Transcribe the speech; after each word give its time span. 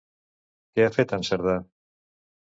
Què 0.77 0.85
ha 0.87 0.93
fet 0.95 1.13
en 1.17 1.25
Cerdà? 1.27 1.53